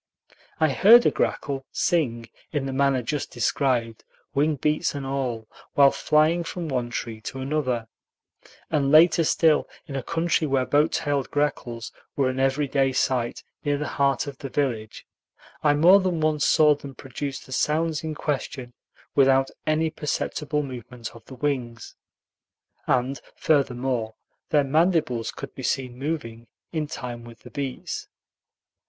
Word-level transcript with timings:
I 0.59 0.69
heard 0.69 1.05
a 1.05 1.11
grackle 1.11 1.63
"sing" 1.71 2.27
in 2.51 2.65
the 2.65 2.73
manner 2.73 3.03
just 3.03 3.29
described, 3.29 4.03
wing 4.33 4.55
beats 4.55 4.95
and 4.95 5.05
all, 5.05 5.47
while 5.75 5.91
flying 5.91 6.43
from 6.43 6.67
one 6.69 6.89
tree 6.89 7.21
to 7.21 7.37
another; 7.39 7.87
and 8.71 8.89
later 8.91 9.23
still, 9.23 9.69
in 9.85 9.95
a 9.95 10.01
country 10.01 10.47
where 10.47 10.65
boat 10.65 10.91
tailed 10.91 11.29
grackles 11.29 11.91
were 12.15 12.29
an 12.29 12.39
every 12.39 12.67
day 12.67 12.93
sight 12.93 13.43
near 13.63 13.77
the 13.77 13.89
heart 13.99 14.25
of 14.25 14.39
the 14.39 14.49
village, 14.49 15.05
I 15.61 15.75
more 15.75 15.99
than 15.99 16.19
once 16.19 16.45
saw 16.47 16.73
them 16.73 16.95
produce 16.95 17.37
the 17.37 17.51
sounds 17.51 18.03
in 18.03 18.15
question 18.15 18.73
without 19.13 19.51
any 19.67 19.91
perceptible 19.91 20.63
movement 20.63 21.15
of 21.15 21.25
the 21.25 21.35
wings, 21.35 21.95
and 22.87 23.21
furthermore, 23.35 24.15
their 24.49 24.63
mandibles 24.63 25.29
could 25.31 25.53
be 25.53 25.61
seen 25.61 25.95
moving 25.99 26.47
in 26.71 26.87
time 26.87 27.23
with 27.23 27.41
the 27.41 27.51
beats. 27.51 28.07